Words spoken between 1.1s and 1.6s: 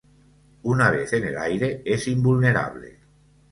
en el